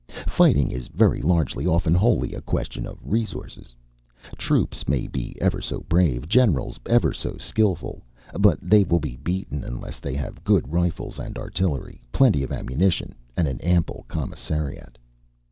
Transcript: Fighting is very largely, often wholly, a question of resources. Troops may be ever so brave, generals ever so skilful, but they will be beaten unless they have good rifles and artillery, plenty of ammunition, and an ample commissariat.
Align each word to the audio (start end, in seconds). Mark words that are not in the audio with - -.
Fighting 0.27 0.71
is 0.71 0.87
very 0.87 1.21
largely, 1.21 1.67
often 1.67 1.93
wholly, 1.93 2.33
a 2.33 2.41
question 2.41 2.87
of 2.87 2.97
resources. 3.03 3.75
Troops 4.35 4.87
may 4.87 5.05
be 5.05 5.39
ever 5.39 5.61
so 5.61 5.81
brave, 5.81 6.27
generals 6.27 6.79
ever 6.87 7.13
so 7.13 7.37
skilful, 7.37 8.01
but 8.39 8.57
they 8.63 8.83
will 8.83 8.99
be 8.99 9.17
beaten 9.17 9.63
unless 9.63 9.99
they 9.99 10.15
have 10.15 10.43
good 10.43 10.73
rifles 10.73 11.19
and 11.19 11.37
artillery, 11.37 12.01
plenty 12.11 12.41
of 12.41 12.51
ammunition, 12.51 13.13
and 13.37 13.47
an 13.47 13.61
ample 13.61 14.05
commissariat. 14.07 14.97